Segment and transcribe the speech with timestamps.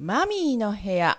[0.00, 1.18] マミーの部屋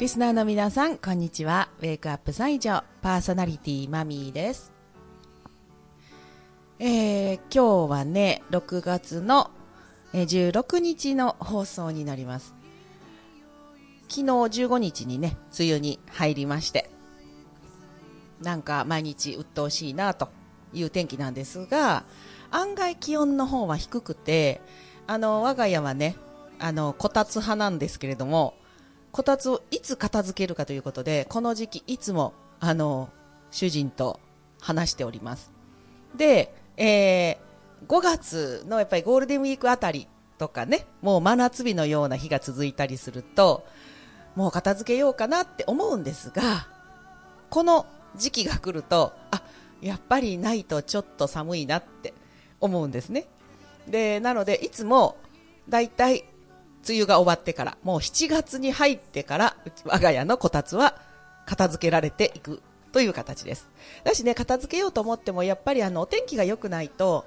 [0.00, 1.68] リスナーの皆さん、こんにちは。
[1.80, 4.73] ウェイクアップ西条パーソナリティマミーです。
[6.80, 9.52] えー、今日はね、6月の
[10.12, 12.52] 16日の放送になります。
[14.08, 16.90] 昨日15日にね、梅雨に入りまして、
[18.42, 20.30] なんか毎日鬱陶しいなと
[20.72, 22.04] いう天気なんですが、
[22.50, 24.60] 案外気温の方は低くて、
[25.06, 26.16] あの、我が家はね、
[26.58, 28.54] あの、こたつ派なんですけれども、
[29.12, 33.10] こたつをいつ片付けるかということで、この時期いつも、あの、
[33.52, 34.18] 主人と
[34.60, 35.52] 話しております。
[36.16, 37.44] で、えー
[37.86, 43.66] 5月のやっぱりゴールデンウィークあたりとかね、もう真夏日のような日が続いたりすると、
[44.34, 46.66] もう片付けようかなって思うんですが、
[47.50, 47.86] この
[48.16, 49.42] 時期が来ると、あ、
[49.80, 52.14] やっぱりないとちょっと寒いなって
[52.60, 53.26] 思うんですね。
[53.86, 55.16] で、なので、いつも、
[55.68, 56.24] だいたい、
[56.86, 60.98] 梅雨が終わってから、もう7月に入ってから、我が家のこたつは
[61.46, 62.62] 片付けられていく
[62.94, 63.68] という形です。
[64.04, 67.24] だしね、片付けようと思っても、やっぱりあの、お天気が良くないと、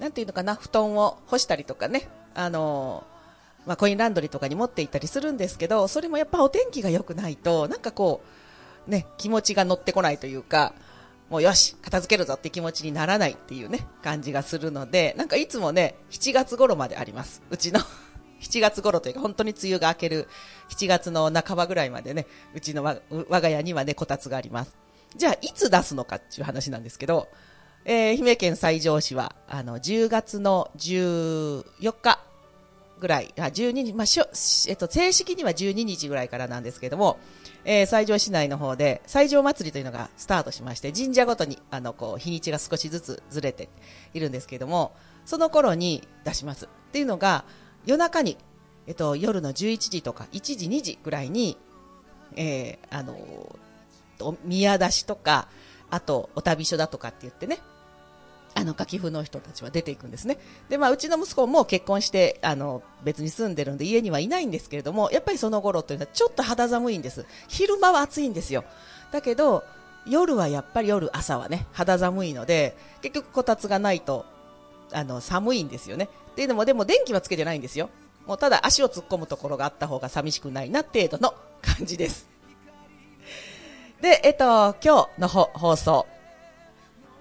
[0.00, 3.04] なんていうのかな、布団を干したりとかね、あの
[3.66, 8.22] まあ、コインランドリーとかに持って行ったりするんですけど、それもやっぱお天気が良くないと、なんかこ
[8.88, 10.72] う、ね、気持ちが乗ってこないというか、
[11.28, 17.42] もうよし、片付けるぞって気持ちにならないっていうね、感じがするので、なんかいつもね、7月頃まであります。
[17.50, 17.80] うちの
[18.40, 20.28] 7月頃というか、本当に梅雨が明ける
[20.70, 24.83] 7月の半ばぐらいまでね、うちの我が家にはね、こたつがあります。
[25.16, 27.28] じゃあ、いつ出すのかっていう話なんですけど、
[27.84, 32.20] えー、愛媛県西条市は、あの、10月の14日
[32.98, 34.26] ぐらい、あ、12日、まあ、しょ、
[34.68, 37.18] えっと、正式には12日ぐらいからなんですけども、
[37.64, 43.68] えー、西条市内の方で、西条祭りというのがスタートしまして、神社ごとに、あの、こう、日にちが少しずつずれて
[44.14, 44.94] いるんですけども、
[45.26, 46.66] その頃に出します。
[46.66, 47.44] っていうのが、
[47.86, 48.38] 夜中に、
[48.86, 51.58] えっと、夜の11時とか、1時、2時ぐらいに、
[52.36, 53.18] えー、あの、
[54.44, 55.48] 宮出しとか、
[55.90, 57.60] あと、お旅所だとかって言ってね、
[58.54, 60.38] あの、書き風の人たちは出ていくんですね。
[60.68, 67.26] で、まあ、うちの息子も結婚して、あの、別に住んでるんで家にはいないんですけれども、やっぱりその頃というのはちょっと肌寒いんです。
[67.48, 68.64] 昼間は暑いんですよ。
[69.12, 69.64] だけど、
[70.06, 74.24] 夜はやっぱり夜、朝はね、肌寒いので、結局こたつがないと、
[74.92, 76.08] あの、寒いんですよね。
[76.32, 77.90] っていうのも、でも電気はつけてないんですよ。
[78.26, 82.33] もうただ足を突っ込むところがあった方が寂しくないな程度の感じです。
[84.04, 86.06] で、えっと、今日の放送。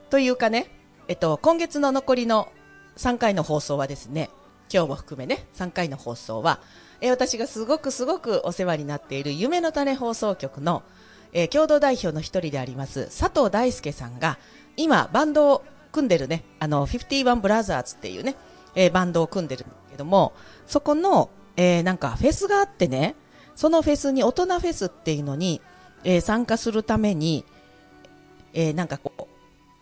[0.10, 0.70] というかね、
[1.08, 2.50] えっと、今月の残りの
[2.98, 4.30] 3回の放送はですね、
[4.70, 6.60] 今日も含めね、3回の放送は、
[7.00, 10.84] え私がすごくすごくお世話になっている夢の種放送局の、
[11.32, 14.38] え共同代表の一人であります、佐藤大輔さんが、
[14.76, 15.64] 今、バンドを
[15.94, 18.36] 組んでるね、あの、51ブラザーズっていうね、
[18.76, 20.34] えーバンドを組んでるんですけども、
[20.68, 23.16] そこの、えーなんかフェスがあってね、
[23.56, 25.62] そのフェスに、大人フェスっていうのに、
[26.04, 27.46] えー参加するために、
[28.54, 29.24] えーなんかこう、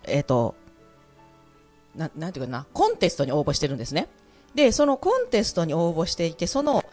[0.06, 0.56] えっ、と、
[1.96, 4.08] ななんていうかな、コンテストに応募してるんですね。
[4.56, 6.84] で、そのコンテストに応募していて、その、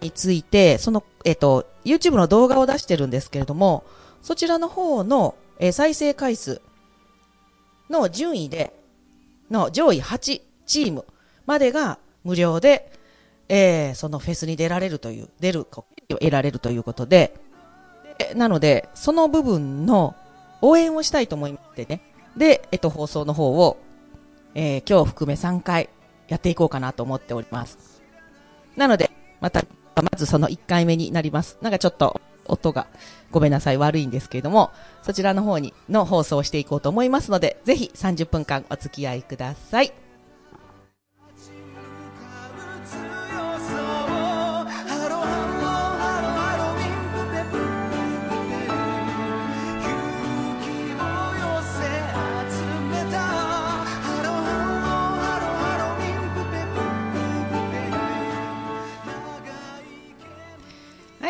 [0.00, 3.84] について、その、えっ、と、YouTube の動画を出してるんですけれども、
[4.22, 6.60] そちらの方の、えー再生回数
[7.88, 8.74] の順位で、
[9.50, 11.04] の上位8チーム
[11.46, 12.92] までが無料で、
[13.48, 15.66] えーそのフェスに出られるという、出る、
[16.08, 17.34] 得られるということ、で
[18.34, 20.14] なので、その部分の
[20.62, 22.00] 応援をしたいと思いましてね。
[22.36, 23.78] で、えっと、放送の方を、
[24.54, 25.88] えー今日含め3回
[26.28, 28.02] やっていこうかなと思っております。
[28.76, 29.10] なので、
[29.40, 31.58] また、まずその1回目になります。
[31.62, 32.86] なんかちょっと音が
[33.30, 34.70] ごめんなさい悪いんですけれども、
[35.02, 39.92] そちらの方にの放送をしていこうと思いますので、ぜひ30分間お付き合いください。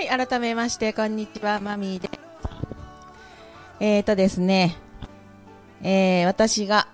[0.08, 2.20] 改めまして、こんにちは、マミーです。
[3.80, 4.76] えーとですね、
[5.82, 6.86] えー私が、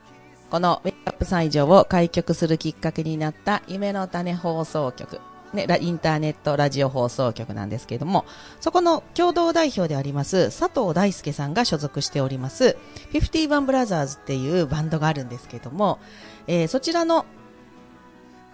[0.50, 5.20] このウェイクアップ西条を開局するきっかけになった夢の種放送局
[5.52, 8.24] ね、インターネットラジオ放送局なんですけれども、
[8.60, 12.76] そこの共同代表であります佐藤大輔さんが所属しております、
[13.12, 15.98] 51ブラザーズっていうバンドがあるんですけれども、
[16.46, 17.26] えー、そちらの、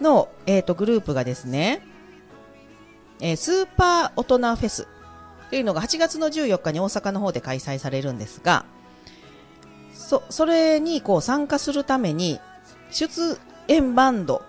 [0.01, 1.81] の、えっ、ー、と、グループがですね、
[3.21, 4.87] えー、スーパー大人フェス
[5.49, 8.65] というのが8月の14日に大阪の方で開催されるんですが、
[9.93, 12.39] そ、それにこう参加するために、
[12.91, 14.43] 出演バンド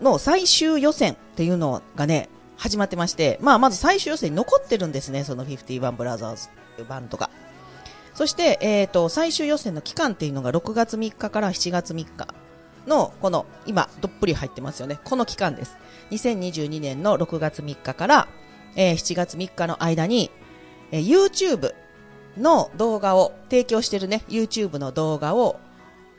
[0.00, 7.30] の最終予選っていうのがね、始まってまして、まあ、まず最終予選に残ってるんですね、その51ブラザーズっていうバンドが。
[8.14, 12.28] そして、えっ、ー、と、最終予選の期間っていうのが6月3日から7月3日
[12.86, 14.98] の、この、今、どっぷり入ってますよね。
[15.04, 15.76] この期間です。
[16.10, 18.28] 2022年の6月3日から、
[18.76, 20.30] えー、7月3日の間に、
[20.90, 21.74] えー、YouTube
[22.36, 25.60] の動画を、提供してるね、YouTube の動画を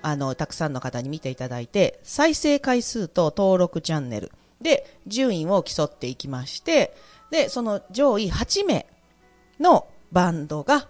[0.07, 4.31] あの、たくさんの方に見ていただいて、再生回数と登録チャンネル
[4.61, 6.95] で順位を競っていきまして、
[7.31, 8.85] で、その上位8名
[9.59, 10.89] のバンドが、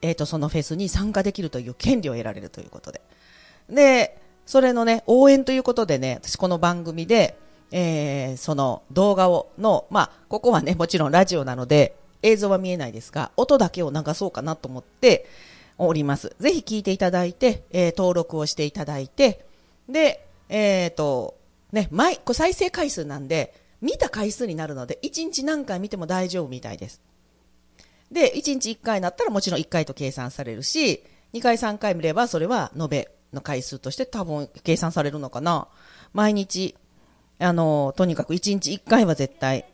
[0.00, 3.00] えっ、ー、と、そのフェスに参加できるという権利を得られるということで。
[3.68, 7.36] で、それのね、応援ということでね、私この番組で、
[7.72, 15.26] えー、その動画を、の、まあ、ここはね、もちろんラジオなので、映像は見えないですが、音だけを流そうかなと思って、
[15.78, 16.34] おります。
[16.40, 19.44] ぜひ聞いていただいて、えー、登録をしていただいて、
[19.88, 21.36] で、えっ、ー、と、
[21.72, 27.00] ね、毎、こ再生回数なんで、見た回数になるので、1日何回見ても大丈夫みたいです。
[28.10, 31.04] で、1日1回になったらもちろん1回と計算されるし、
[31.34, 35.68] 2回3回見ればそれは延べの回数として多分計算されるのかな。
[36.12, 36.74] 毎日、
[37.38, 39.66] あの、とにかく1日1回は絶対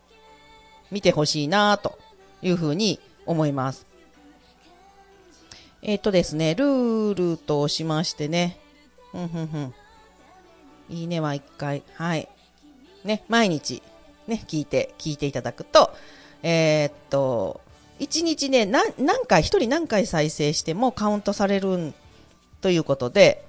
[0.91, 1.99] 見てほしいなと
[2.43, 3.87] いうふうに思います。
[5.83, 8.59] えっ、ー、とですね、ルールとしましてね、
[9.11, 9.75] ふんふんふん。
[10.89, 12.29] いいねは一回、はい。
[13.05, 13.83] ね、毎日、
[14.27, 15.93] ね、聞いて、聞いていただくと、
[16.43, 17.61] えー、っと、
[17.99, 18.93] 一日ね、何
[19.27, 21.95] 回、一人何回再生してもカウントされるん
[22.63, 23.45] ということで、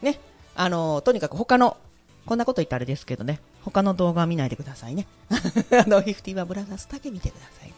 [0.00, 0.18] ね、
[0.54, 1.76] あの、とにかく他の、
[2.24, 5.06] こんなこと言ったらあれですけどね、他の動画は見ないでくださいね。
[5.28, 5.34] あ
[5.88, 7.72] の、51ブラザーズだけ見てください。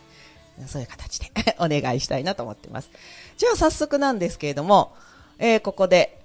[0.69, 2.91] そういう形で お願いしたいなと思ってます。
[3.39, 4.95] じゃあ早速なんですけれども、
[5.39, 6.21] えー、ここで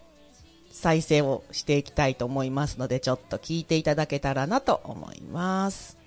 [0.73, 5.97] 再生をしていきたいと思いますので、ちょっと聞いていただけたらなと思います。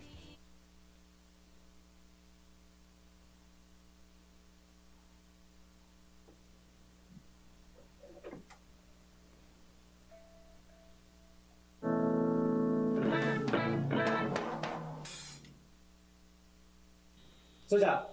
[17.79, 18.09] それじゃあ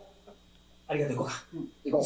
[0.88, 1.46] ありがとう、行こうか。
[1.54, 2.04] うん、行こう。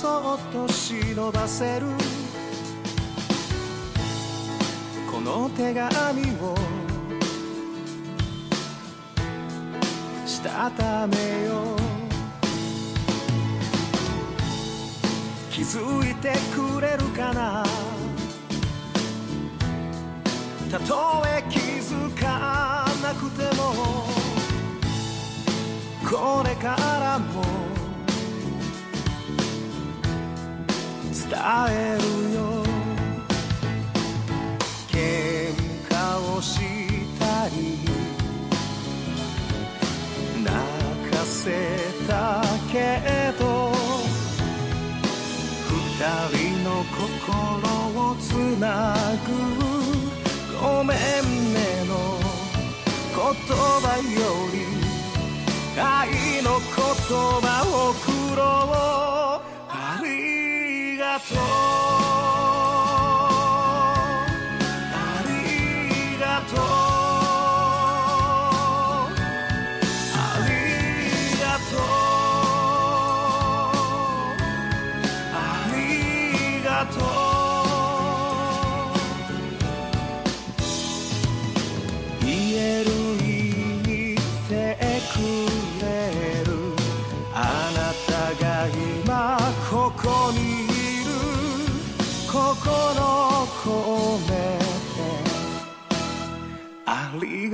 [0.00, 1.88] そっと忍ばせる。
[5.12, 6.54] この手紙を
[10.24, 11.80] したためよう。
[15.52, 17.62] 気づいてくれるかな。
[20.70, 24.08] たとえ気づかなくても。
[26.10, 27.69] これからも
[31.32, 32.02] える
[32.34, 32.64] よ
[34.88, 35.54] 喧
[35.88, 35.92] 嘩
[36.36, 36.58] をし
[37.18, 37.78] たり
[40.42, 40.50] 泣
[41.10, 42.76] かせたけ
[43.38, 43.72] ど
[45.68, 45.72] 二
[46.36, 48.94] 人の心をつな
[49.26, 49.28] ぐ
[50.60, 50.96] ごめん
[51.54, 51.58] ね
[51.88, 51.92] の
[53.14, 54.12] 言葉よ
[54.52, 54.58] り
[55.78, 56.68] 愛の言
[57.40, 57.49] 葉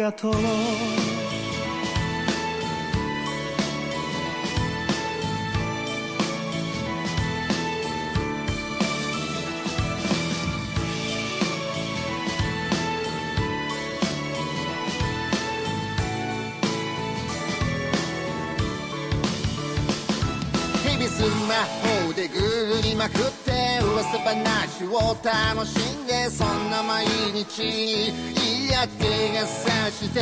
[0.07, 0.33] がとう。
[0.33, 21.55] 日々スマ
[22.07, 28.36] ホでググりまくって噂話を楽しんでそんな毎日。
[28.77, 30.21] に嫌気がさして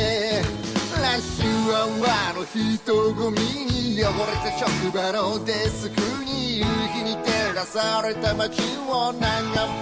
[1.03, 9.23] ラッシュアワーの人混みに汚れた職場のデスクに夕日に照らされた街を眺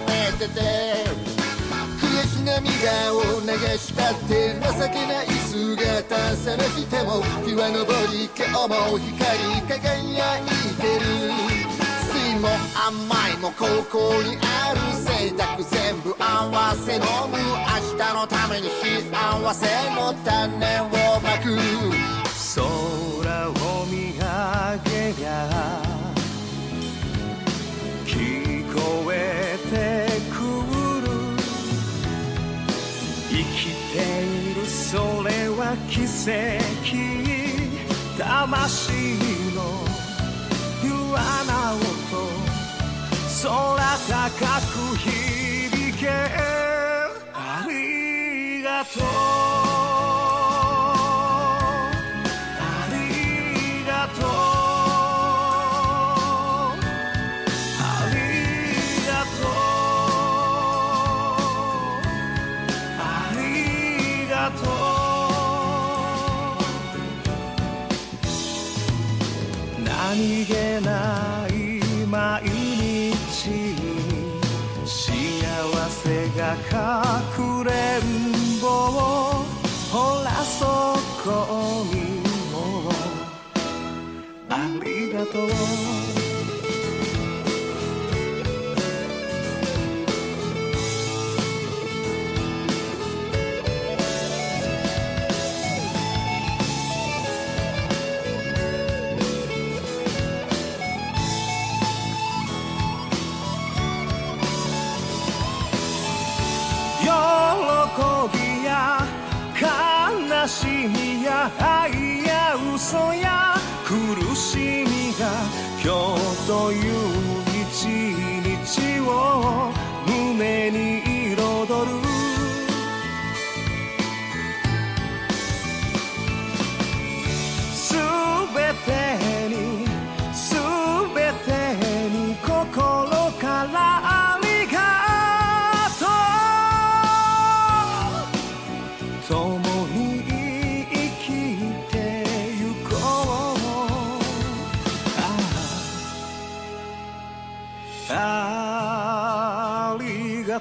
[0.07, 0.61] めてて
[2.01, 10.41] 悔し涙を流したって情けない姿さなくても日は昇り今日も光り輝い
[10.81, 10.83] て
[11.67, 11.72] る。
[12.43, 16.99] も甘いもここにある選択全部合わせ飲
[17.31, 21.57] む明日のために幸せの種をまく。
[22.55, 22.61] 空
[23.49, 24.21] を見上
[24.83, 25.81] げりゃ
[28.05, 30.35] 聞こえてく
[31.07, 31.09] る。
[33.29, 33.95] 生きて
[34.25, 37.23] いるそれは奇跡。
[38.17, 39.32] 魂
[44.29, 46.07] く響け。
[47.33, 49.62] ありがとう。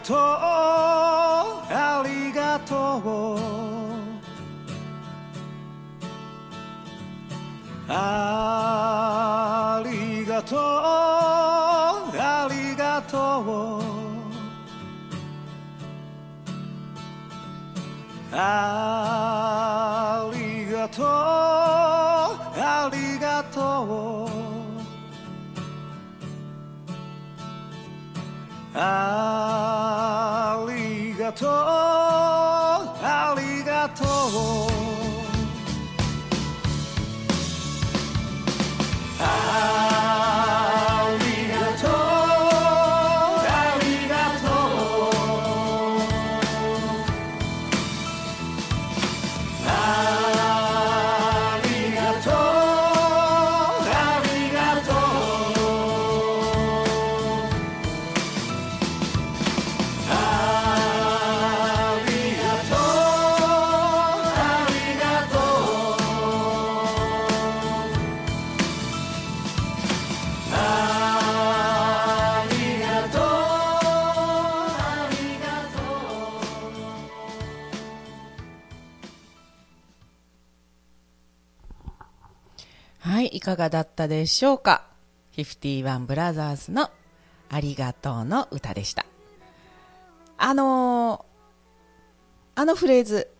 [0.02, 3.42] とうありがとう
[7.88, 10.81] ありがとう
[83.56, 84.84] かがだったでしょうか
[85.36, 86.90] ?51 ブラザーズの
[87.50, 89.04] ありがとうの歌でした。
[90.38, 91.32] あのー
[92.54, 93.30] あのフレーズ、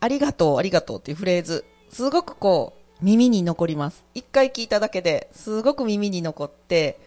[0.00, 4.04] ありがとう、ありがとうっていうフレーズ、すごくこう、耳に残ります。
[4.14, 6.98] 一回聞いただけで、すごく耳に残って、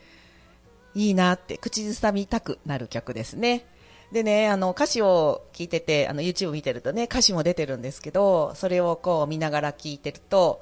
[0.96, 3.66] いいなって口ずさみたくなる曲ですね。
[4.14, 10.62] でね、あの歌詞を聞いてて、あの YouTube 見てるとね、歌詞も出てるんですけど、それをこう見ながら聞いてると、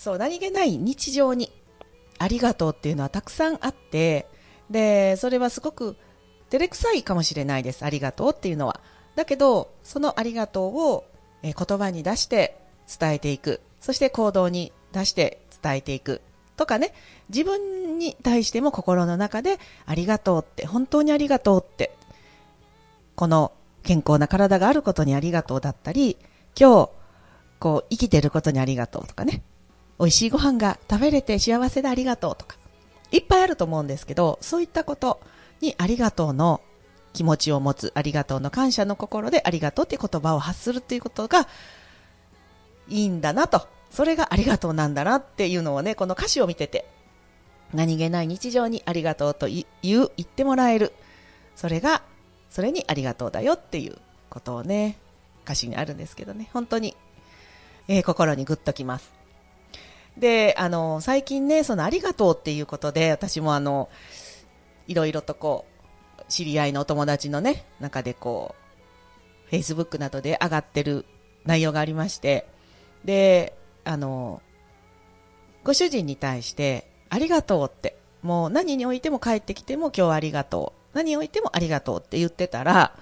[0.00, 1.52] そう、何気ない日常に
[2.18, 4.26] ありがとうっていうのはたくさんあって、
[4.70, 5.94] で、それはすごく
[6.48, 7.84] 照れくさいかもしれないです。
[7.84, 8.80] ありがとうっていうのは。
[9.14, 11.04] だけど、そのありがとうを、
[11.42, 12.56] 言葉に出して
[12.98, 13.60] 伝えていく。
[13.78, 16.22] そして行動に出して伝えていく。
[16.56, 16.94] とかね、
[17.28, 21.94] 自分に対しても心の中でありがとうって、本当にありがとうって、
[23.16, 23.52] この
[23.82, 26.16] 健康な体があることにありがとうだったり、
[26.58, 26.90] 今日、
[27.58, 29.42] こう、生きてることにありがとうとかね、
[30.00, 32.56] 美味しいご飯が食べれて幸せでありがとうとか、
[33.12, 35.20] いっぱいあると思うんですけど、そういったこと
[35.60, 36.62] にありがとうの
[37.12, 41.46] 気持ちを持つ、ありがとうの感謝の心でありがとうっていう言葉を発するっていうことが
[42.88, 43.68] いいんだなと。
[43.90, 46.88] それがありがとうなんだなっていうのをね、この歌詞を見てて、
[47.74, 50.94] 何気ない日常にありがとうと言う、言ってもらえる。
[51.56, 52.02] それが、
[52.48, 53.98] それにありがとうだよっていう
[54.30, 54.96] ことをね、
[55.44, 56.96] 歌詞にあるんですけどね、本当に、
[57.88, 59.19] えー、心にグッときます。
[60.20, 63.88] で、あの、最近ね、そのありがとうっていうことで、私もあの、
[64.86, 65.64] いろいろとこ
[66.18, 68.54] う、知り合いのお友達のね、中でこ
[69.50, 71.06] う、Facebook などで上がってる
[71.44, 72.46] 内容がありまして、
[73.04, 74.42] で、あの、
[75.64, 80.96] ご主人に対して、ありがとうって、もう何においても帰ってきても今日はありがとう。
[80.96, 82.94] 何においてもありがとうって言ってたら、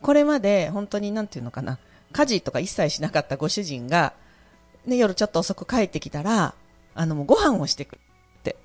[0.00, 1.78] これまで本当になんていうのかな、
[2.12, 4.14] 家事とか一切しなかったご主人が、
[4.86, 6.54] ね、夜ちょっと遅く帰ってきたら、
[6.94, 8.00] あの、もうご飯をしてくれ
[8.40, 8.56] って。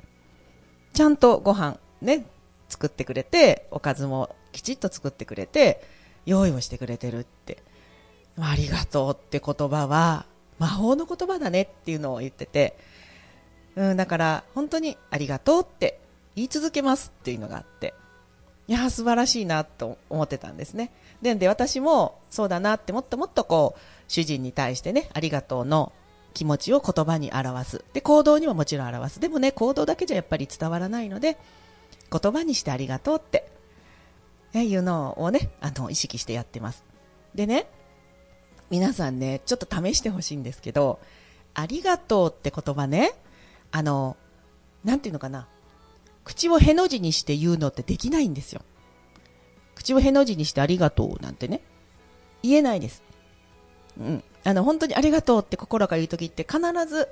[0.93, 2.25] ちゃんとご飯ね、
[2.69, 5.83] 作ってくれて、おかずもきちっと作ってくれて、
[6.25, 7.63] 用意をしてくれてるって。
[8.39, 10.25] ありがとうって言葉は、
[10.59, 12.77] 魔法の言葉だねっていうのを言ってて、
[13.75, 16.00] うん、だから本当にありがとうって
[16.36, 17.93] 言い続けますっていうのがあって、
[18.67, 20.91] いや素晴らしいなと思ってたんですね。
[21.21, 25.94] で、で私もそうだなってもっともっとこう、主人に対してね、ありがとうの
[26.37, 27.85] 気持ちを言葉に表す。
[27.93, 29.19] で、行動にももちろん表す。
[29.19, 31.35] でもね、行動だけじゃやっぱり伝わらないので、
[32.11, 33.50] 言葉にしてありがとうって、
[34.53, 36.83] ね、いうのをね、あの、意識してやってます。
[37.33, 37.67] でね、
[38.69, 41.00] 皆さんね、ちょっと試してほしいんですけど、
[41.55, 43.13] ありがとうって言葉ね、
[43.71, 44.15] あの、
[44.83, 45.47] なんていうのかな、
[46.23, 48.61] 口をへの字にして言うのってできないんですよ。
[49.73, 51.63] 口をへの字にしてありがとうなんてね、
[52.43, 53.01] 言えないです。
[54.00, 54.23] うん。
[54.48, 57.10] あの、本当にありがとうって心から言うときって必ず、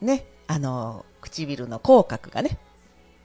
[0.00, 2.58] ね、あの、唇の口角がね、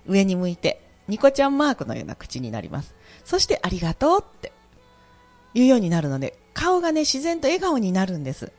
[0.08, 2.95] 上に向いて、ニコちゃんマークのような口になります。
[3.23, 4.51] そしてありがとうって
[5.53, 8.51] 言うようになるので、顔がね、自然と笑顔になるんです。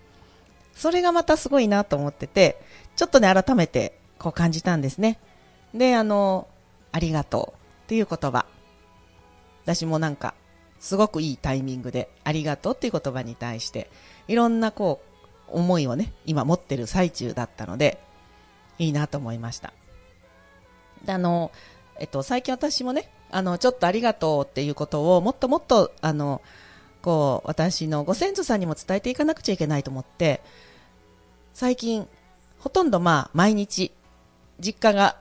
[0.72, 2.62] それがまたすごいなと思ってて、
[2.94, 5.18] ちょっとね、改めてこう感じたんですね。
[5.74, 6.46] で、あの、
[6.92, 8.46] ありがとうっていう言葉。
[9.64, 10.34] 私もなんか、
[10.78, 13.90] すごくいいタイミングで、ありがとうっていう言葉に対して、
[14.28, 15.06] いろんなこう、
[15.48, 17.98] 思いをね、今持ってる最中だったので、
[18.78, 19.72] いいなと思いました。
[21.04, 21.52] で、あの、
[21.98, 26.42] えっと、最近私もね、あの、ちょっとありがとうっていうことをもっともっと、あの、
[27.02, 30.42] こう、私のご先祖さんにも伝えていかなくちゃいけないと思って、
[31.54, 32.08] 最近、
[32.58, 33.92] ほとんどまあ、毎日、
[34.58, 35.16] 実家が、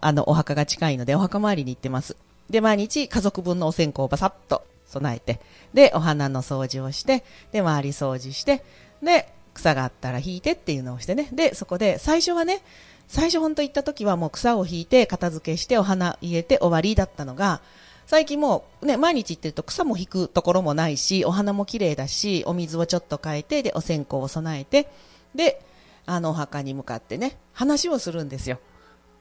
[0.00, 2.16] あの、お墓が近いので、お墓参りに行ってます。
[2.50, 5.40] で、毎日家族分のお線香をバサッと備えて、
[5.74, 8.64] で、お花の掃除をして、で、周り掃除して、
[9.02, 11.28] で、草があったら引いてっていうのをしてね。
[11.32, 12.62] で、そこで、最初はね、
[13.08, 17.60] 最初本当行った時はもう草を引いて、片付けして、お花入れて終わりだったのが、
[18.06, 24.88] 最近もうね、毎日行ってると草も引くところもないし、お花も綺麗だし、お水をちょっと変えて、で、お線香を備えて、
[25.34, 25.60] で、
[26.06, 28.58] あのお墓に向かってね、話をするんですよ。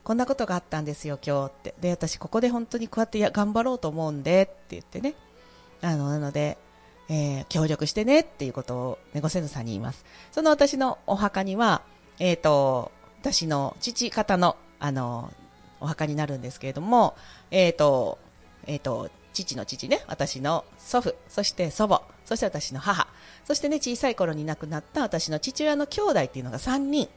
[0.04, 1.76] こんなことがあったんですよ、今日って。
[1.80, 5.16] で、私ここで本当にこうやってや頑張ろうと思うんで、って言ってね。
[5.84, 6.58] あの、なので、
[7.10, 10.06] えー、協力してねっていうことを、ね、ご先祖さんに言います。
[10.32, 11.82] その私のお墓には、
[12.20, 12.92] えっ、ー、と、
[13.22, 15.32] 私の父方の、あの、
[15.80, 17.16] お墓になるんですけれども、
[17.52, 18.18] えっ、ー、と、
[18.66, 23.08] えっ、と、父の父ね、私の祖父、そして祖母、そして私の母、
[23.46, 27.10] そしてね、小さい頃に亡くなった私の父親の兄弟っていうのが3人、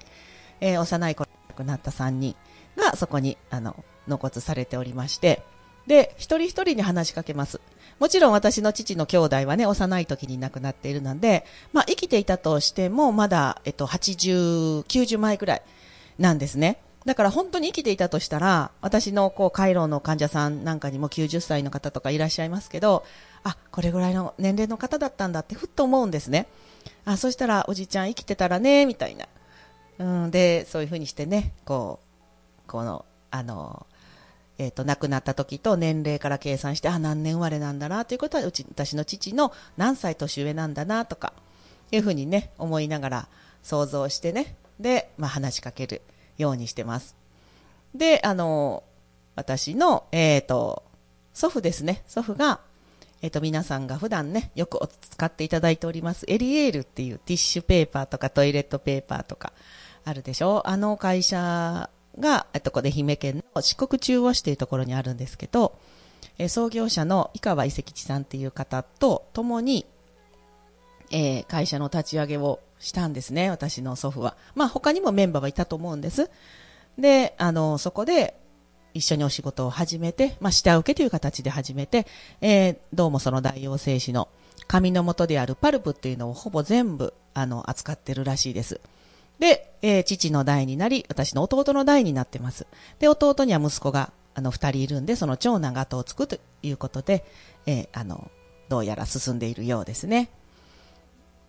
[0.61, 2.35] えー、幼い頃に亡くなった3人
[2.77, 5.43] がそこに、あの、納骨されておりまして、
[5.87, 7.61] で、一人一人に話しかけます。
[7.99, 15.63] もちろん私の父の兄弟はね、幼い時に亡くなっているので、まあ生きていたとしても、まだ、えっと、80、90前ぐらい
[16.19, 16.79] なんですね。
[17.07, 23.05] だから本当に生きていたとしたら、私のこう、回路の患者さんなんかにも90歳の方とかいらっしゃいますけど、
[23.45, 26.49] あ、これぐらいの年齢の方だったんだってふっと思うんですね。
[27.05, 29.27] あ、そしたらおじいちゃん生きてたらね、みたいな。
[29.99, 32.01] うん、で、そういうふうにしてね、こ
[32.67, 33.87] う、この、あの、
[34.59, 41.33] えっ、と、亡くなった時と年齢から計算して、あ、何年生まれなんだな、ということは、うち、私の父の何歳年上なんだな、とか、
[41.91, 43.29] いうふうにね、思いながら
[43.63, 46.01] 想像してね、で、まあ、話しかける
[46.39, 47.17] ようにしてます。
[47.95, 48.83] で、あの、
[49.35, 50.83] 私の、えっ、と、
[51.35, 52.61] 祖父ですね、祖父が、
[53.23, 54.79] えっ、と、皆さんが普段ね、よく
[55.11, 59.53] 使っていただいております、エリエールっていうティッシュペーパーとかトイレットペーパーとか
[60.05, 60.63] あるでしょ？
[60.67, 61.89] あの会社
[62.19, 65.79] が、えっと、これ愛媛県の四国中央市というところにあるんですけど、
[66.39, 69.87] え創業者の井川伊勢吉さんっていう方と共に、
[71.11, 74.37] えー会社の立ち上げをしたんですね、私の祖父は。
[74.55, 76.31] まあ他にもメンバーはいたと思うんです。
[76.99, 78.39] で、あの、そこで
[78.93, 82.07] 一緒にお仕事を始めて、まあ下請けという形で始めて、
[82.41, 84.29] えーどうもその大王製紙の
[84.67, 88.81] 紙の元であるパルプっていうのをほぼ全部、あの、扱ってるらしいです。
[89.39, 92.67] で、えー父の代になり、私の弟の代になってます。
[92.99, 97.25] で、弟には息子が、あの、二人いるんで、その長男が後を継ぐということで、
[97.67, 98.31] えーあの、
[98.69, 100.31] どうやら進んでいるようですね。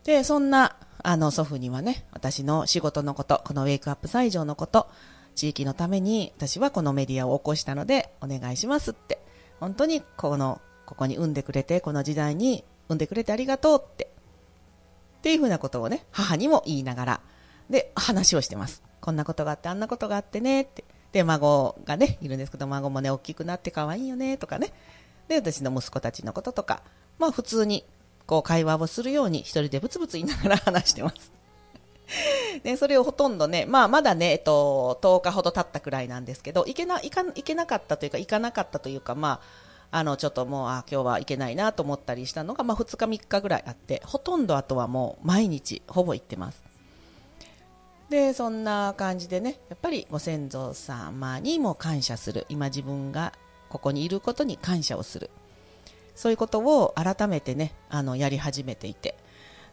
[0.03, 4.87] で、そんな、あの、祖父にはね、私の仕事のこと、このウェイクアップ西条のこと、
[5.35, 9.19] 地域のために、私はこのメディアを起こしたので、お願いしますって、
[9.59, 14.09] 本当に、この、ここに産んでくれて、この時代に産んでくれてありがとうって、
[15.19, 17.21] っていうふうなことをね、母にも言いながら、
[17.69, 18.83] で、話をしてます。
[19.01, 20.83] こんなことがあって、あんなことがあってね、って。
[21.11, 24.73] で、孫がね、いるんですけど、孫もね、大きくなって可愛いよね、とかね。
[25.27, 26.81] で、私の息子たちのこととか、
[27.19, 27.85] まあ普通に、
[28.25, 31.31] こう会話をするように一人でブツブツ言いながら話してます。
[32.63, 39.41] で、それをほとんどね、まあまだね、えっと、10日ほど経ったくらいなんですけど、行けな、行か、行けなかったというか、行かなかったというか、ま
[39.91, 46.66] あ、あの、ちょっともう、あ、今日は行けないなと思ったりしたのが、まあ2日3日ぐらいあって、ほとんどあとはもう毎日、ほぼ行ってます。
[48.09, 52.45] でそんな感じでねやっぱりご先祖様にも感謝する。
[52.49, 53.33] 今自分が
[53.69, 55.29] ここにいることに感謝をする。
[56.15, 59.15] そういうことを改めてねあのやり始めていて。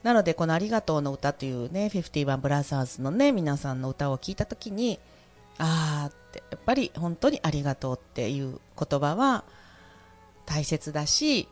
[0.02, 5.00] なのでこの「ありがとうの歌」というね51ブラザーズのね皆さんの歌を聞いた時に
[5.56, 9.44] あーってやっぱり本当にありがとうっていう言葉は
[10.44, 11.48] 大切だし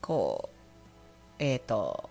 [0.00, 0.48] こ
[1.38, 2.10] うえっ、と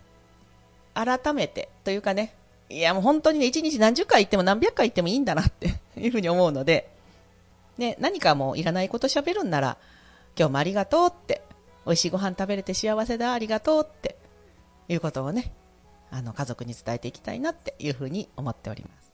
[0.93, 2.33] 改めてというかね
[2.71, 6.89] いやもう本当にね、一日何十回行っても何百回行ってもいいんだなっていうふうに思うので、
[7.77, 9.77] ね、何かもういらないこと喋るんなら、
[10.38, 11.43] 今日もありがとうって、
[11.86, 14.15] 美味しいご飯食べれて幸せだ、ありがとうって
[14.88, 15.51] いうことをね、
[16.12, 19.12] あの家族に伝えていきたいなっていうふうに思っております。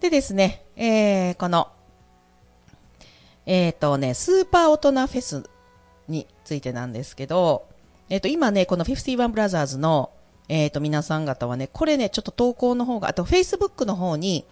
[0.00, 1.68] でですね、えー、この、
[3.46, 5.50] えっ、とね、スーパー大人フェス
[6.08, 7.68] についてなんですけど、
[8.08, 10.10] えっ、と、今ね、この51ブラザーズの
[10.52, 14.44] えっ、と、皆さん方はね、これね、ちょっと投稿の方が、あと、Facebook の方に、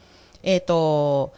[0.45, 1.33] えっ、と、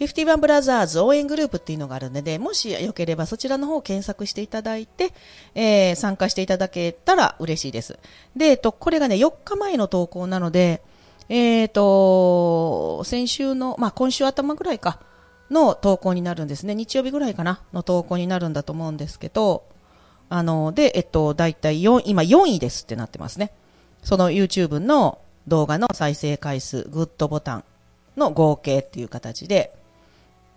[0.00, 5.12] 51ブラザーズ応援グループっていうのがあるので、もしよければそちらの方を検索していただいて、
[5.54, 7.98] えー参加していただけたら嬉しいです。
[8.34, 10.82] で、えっと、これがね、4日前の投稿なので、
[11.28, 15.00] えっ、と、先週の、まあ、今週頭ぐらいか、
[15.50, 16.74] の投稿になるんですね。
[16.74, 19.64] 日曜日ぐらいかな、の投稿になるんだと思うんですけど、
[20.28, 23.52] あの、で、えっと、だいたい4、今4位ですってなってますね。
[24.02, 27.64] その YouTube の動画の再生回数、グッドボタン
[28.16, 29.74] の合計っていう形で、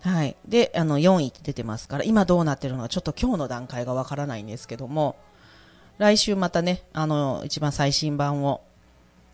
[0.01, 0.35] はい。
[0.47, 5.15] で、あの、4位って出てますから、今どうなってるのか、ちょっと今日の段階がわからないんですけども、
[5.99, 8.61] 来週またね、あの、一番最新版を、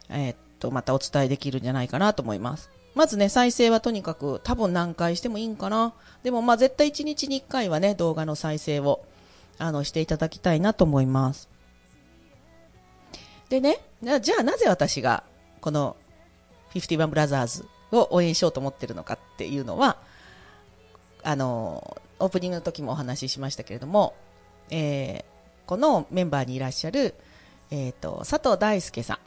[0.09, 2.69] えーっと、またお伝えできるんじゃないかなと思います。
[2.95, 5.93] まずね、再生はとにかく多分何回してもいいんかな。
[6.23, 9.05] でもまあ絶対1日に1回はね、動画の再生を、
[9.59, 11.47] あの、していただきたいなと思います。
[13.49, 13.79] でね、
[14.21, 15.23] じゃあなぜ私が
[15.61, 15.95] この
[16.73, 19.97] 51ブラザーズを応援しようと思ってるのかっていうのは、
[21.23, 24.15] あの、オープニングの時もお話ししましたけれども、
[24.69, 27.13] えーこのメンバーにいらっしゃる、
[27.71, 29.19] えっ、と、佐藤大輔さ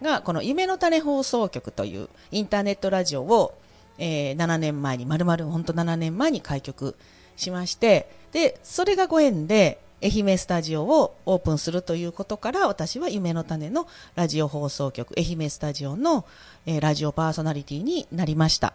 [0.00, 3.52] んが、この夢の種放送局というインターネットラジオを、
[3.98, 6.96] えー7年前に、まるまる本当7年前に開局
[7.36, 16.26] しまして、で、それがご縁で、愛媛スタジオをオープンするということから、私は夢の種のラジオ放送局、愛媛スタジオの、
[16.66, 18.74] えーラジオパーソナリティになりました。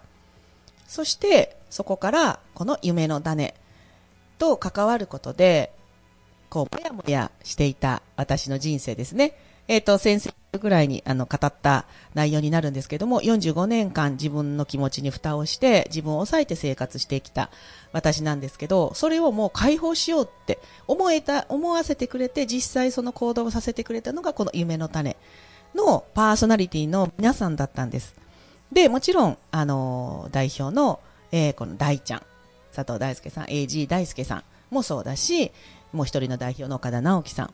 [0.87, 3.53] そして、そこから、この夢の種
[4.39, 5.71] と関わることで、
[6.49, 9.37] こう、もやもやしていた私の人生ですね。
[9.71, 17.49] えっ、と、先生ぐらいにあの語った内容になるんですけども、45年間自分の気持ちに蓋をして、自分を抑えて生活してきた
[17.93, 25.15] 私なんですけど、それをもう解放しようって思えた、思わせてくれて、実際その行動をさせてくれたのがこの夢の種
[25.73, 28.13] のパーソナリティの皆さんだったんです。
[28.73, 30.99] で、もちろん、あの代表の、
[31.31, 32.23] えーこの大ちゃん
[32.75, 35.53] 佐藤大輔さん、AG 大輔さんもそうだし、
[35.93, 37.53] もう一人の代表の岡田直樹さん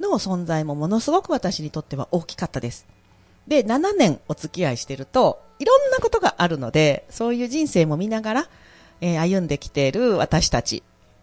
[0.00, 2.86] の存在もものすごく私にとっては大きかったです。
[3.46, 8.48] で、7年お付き合いしてると、いろんなことがあるので、そういう人生も見ながら、
[9.00, 10.82] えー歩んできている私たち、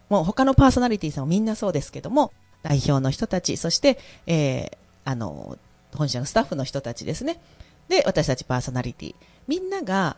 [0.09, 2.31] もう他のパーソナリティさんもみんなそうですけども、
[2.63, 5.57] 代表の人たち、そして、えーあの、
[5.95, 7.41] 本社のスタッフの人たちですね。
[7.89, 9.15] で、私たちパーソナリティ。
[9.47, 10.15] みんなが、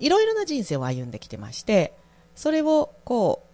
[0.00, 1.92] いろいろな人生を歩んできてまして、
[2.34, 3.51] それを、こう、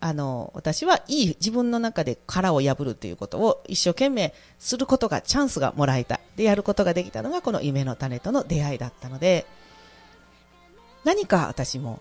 [0.00, 6.20] あの、私はいい自分の中で殻を破るということを一生懸命することが、チャンスがもらえた。
[6.36, 9.46] で、やることができたのがこの夢の種との出会いだったので、
[11.04, 12.00] 何か私も、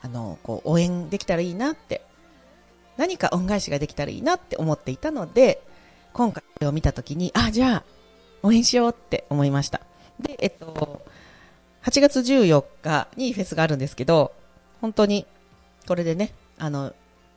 [0.00, 2.02] あの、こう、応援できたらいいなって、
[2.96, 5.62] 何か恩返しができたらいいなって思っていたので、
[6.14, 7.84] 今回を見たときに、あ、じゃあ、
[8.42, 9.80] 応援しようって思いました。
[10.18, 11.02] で、えっと、
[11.82, 14.32] 8月14日にフェスがあるんですけど、
[14.80, 15.26] 本当に、
[15.86, 16.92] これでね、あの、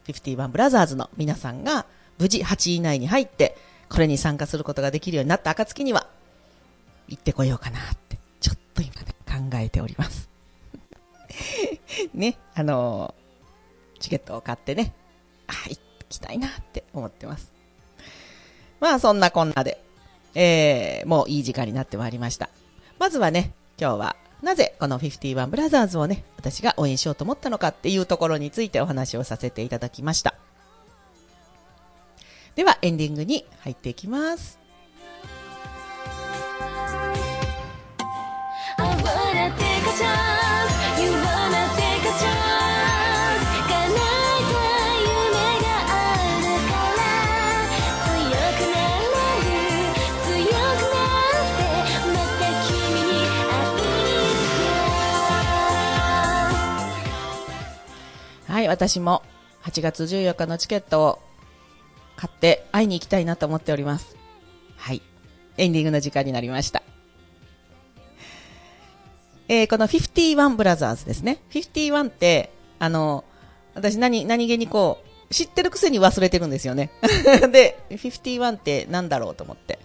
[0.08, 1.86] 51ブラザーズの皆さんが
[2.20, 3.58] 無事8位以内に入って、
[3.90, 6.08] これに参加することができるようになった暁には、
[7.08, 10.30] 行ってこようかなって、ちょっと今ね、考えております。
[12.14, 13.14] ね、あの
[14.00, 14.94] チケットを買ってね、
[15.48, 17.52] あ、行きたいなって思ってます。
[18.80, 19.84] まあ、そんなこんなで、
[20.34, 22.50] えー、もういい時間になってまいりました。
[23.00, 30.34] まずはね、今日は、なぜこの51ブラザーズをね、私が応援しようと思ったのかっていうところについてお話をさせていただきました。
[32.56, 34.61] では、エンディングに入っていきます。
[58.72, 59.22] 私も
[59.64, 61.20] 8月14日のチケットを
[62.16, 64.16] 買って会いに行きたいなと思っております。
[64.78, 65.02] はい。
[65.58, 66.82] エンディングの時間になりました。
[69.50, 71.42] えー、この51ブラザーズですね。
[71.50, 73.26] 51って、あの、
[73.76, 76.92] 私何、何気にこう、知ってるくせに忘れてるんですよね。
[77.52, 79.80] で、51ってなんだろうと思って。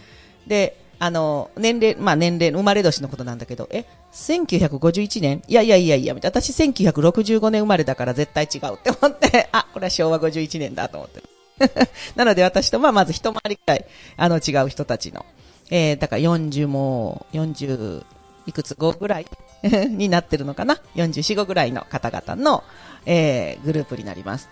[0.47, 5.43] で、あの、年齢、まあ年齢、生まれ年のことなんだけど、え、1951年？
[5.47, 11.23] いやいやいやいや、みたいな私1965年生まれだから絶対違うって思って、 あ、これは昭和51年だと思って。
[12.17, 13.85] なので私とまあまず一回りくらい、
[14.17, 15.25] あの違う人たちの、
[15.71, 18.05] えー、だから40も、40
[18.47, 19.27] いくつ5ぐらい？
[19.89, 22.63] になってるのかな ?44、5ぐらいの方々の、
[23.07, 24.49] えー、グループになります。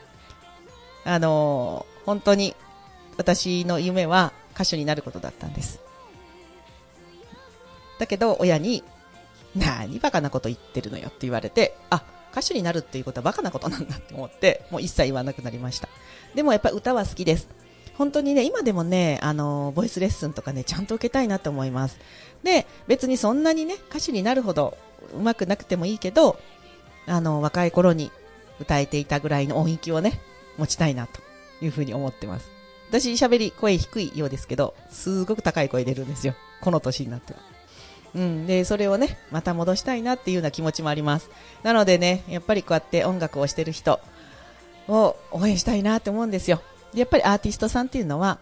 [1.04, 2.54] あのー本当に
[3.16, 5.80] 私の夢は歌手になることだったんです。
[7.98, 8.83] だけど親に、
[9.57, 12.02] 何バカなこと言ってるのよって言われて、あ、
[12.33, 15.88] 歌手になるっていうことはバカなことなんだって思って、もう一切言わなくなりました。
[16.35, 17.48] でもやっぱ歌は好きです。
[17.96, 21.98] 本当にね、今でもね、あの、ボイスレッスンとかね、ちゃんと受けたいなと思います。
[22.42, 24.76] で、別にそんなにね、歌手になるほど
[25.16, 26.37] 上手くなくてもいいけど、
[27.07, 28.11] あの、若い頃に
[28.59, 30.20] 歌えていたぐらいの音域をね、
[30.59, 31.20] 持ちたいなと
[31.62, 32.50] いうふうに思ってます。
[32.90, 36.35] 私、喋り、声低いようですけど、すごく高い声出るんですよ。
[36.61, 37.54] この年になっては。
[38.14, 38.46] うん。
[38.46, 41.31] で、それをね、また戻したいなっていうような気持ちもあります。
[41.62, 44.00] なのでね、やっぱりこうやって音楽をしてる人
[44.88, 46.62] を応援したいなって思うんですよ。
[46.92, 48.38] でやっぱりアーティストさんっていうのは、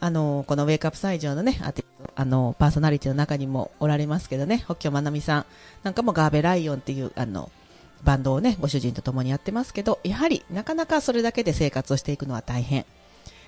[0.00, 5.46] あの、このウェイクアップ斎場のね、アーティスト、あの、パーソナリティの中にもおられますけどね、北京まなみさん
[5.82, 7.50] なんかもガーベライオンっていう、あの、
[8.02, 12.84] バンドをね、ご主人と共にやってますけど、やはりなかなかそれだけで生活をしていくのは大変。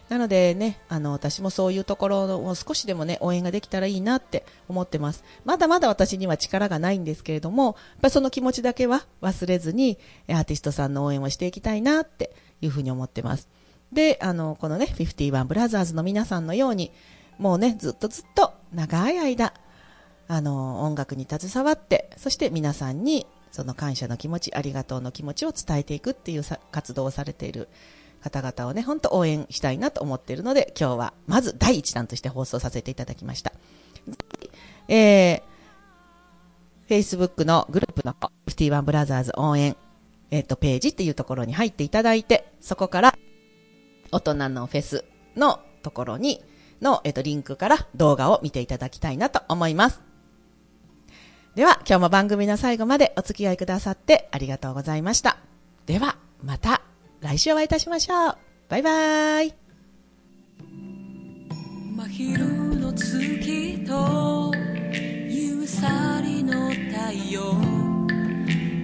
[0.08, 5.24] なのでね、あの、私もそういうところを少しでもね、応援ができたらいいなって思ってます。
[5.44, 13.48] まだまだ私には力がないんですけれども、やっぱその気持ちだけは忘れずに、アーティストさんの応援をしていきたいなっていうふうに思ってます。
[13.92, 16.92] で、あの、このね、51ブラザーズの皆さんのように、
[17.38, 19.54] もうね、ずっとずっと長い間、
[20.28, 27.68] あの、音楽に携わって、そして皆さんに、その感謝の気持ち、ありがとうの気持ちを伝えていくっていう活動をされている
[28.22, 33.52] 方々をね、本当応援したいなと思っているので、今日はまず第一弾として放送させていただきました。
[34.88, 35.42] えー、
[36.88, 38.14] Facebook のグループの
[38.46, 39.76] 51ブラザーズ応援、
[40.30, 43.18] えっ、と、ページっていうところに入っていただいて、そこから、
[44.12, 45.04] 大人のフェス
[45.36, 46.42] のところに、
[46.80, 50.00] の、えっ、と、リンクから動画を見ていただきたいなと思います。
[51.54, 55.38] では、今日も番組の最後までお付き合いくださってありがとうございました。
[55.86, 56.82] では、また
[57.20, 58.36] 来週お会いいたしましょう。
[58.68, 59.54] バイバイ。
[61.96, 64.52] 真昼の月と
[65.28, 65.66] 夕
[66.22, 67.54] りの太陽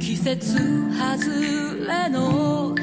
[0.00, 0.56] 季節
[0.92, 1.30] 外
[1.86, 2.74] れの